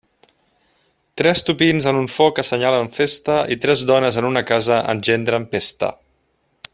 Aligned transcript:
Tres 1.21 1.43
topins 1.49 1.87
en 1.91 1.99
un 1.99 2.07
foc 2.15 2.41
assenyalen 2.45 2.89
festa 2.97 3.37
i 3.57 3.61
tres 3.67 3.87
dones 3.93 4.21
en 4.23 4.29
una 4.33 4.43
casa 4.53 4.81
engendren 4.95 5.47
pesta. 5.57 5.93